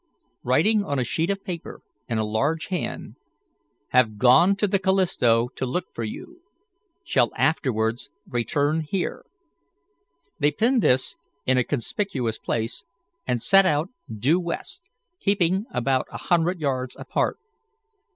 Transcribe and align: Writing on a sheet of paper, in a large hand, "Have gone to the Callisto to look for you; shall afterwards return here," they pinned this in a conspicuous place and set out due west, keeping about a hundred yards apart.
Writing 0.41 0.83
on 0.83 0.97
a 0.97 1.03
sheet 1.03 1.29
of 1.29 1.43
paper, 1.43 1.81
in 2.09 2.17
a 2.17 2.25
large 2.25 2.65
hand, 2.73 3.17
"Have 3.89 4.17
gone 4.17 4.55
to 4.55 4.67
the 4.67 4.79
Callisto 4.79 5.49
to 5.49 5.63
look 5.67 5.93
for 5.93 6.03
you; 6.03 6.41
shall 7.03 7.29
afterwards 7.35 8.09
return 8.27 8.79
here," 8.81 9.23
they 10.39 10.49
pinned 10.51 10.81
this 10.81 11.17
in 11.45 11.59
a 11.59 11.63
conspicuous 11.63 12.39
place 12.39 12.83
and 13.27 13.43
set 13.43 13.67
out 13.67 13.89
due 14.11 14.39
west, 14.39 14.89
keeping 15.19 15.65
about 15.71 16.07
a 16.11 16.17
hundred 16.17 16.59
yards 16.59 16.95
apart. 16.97 17.37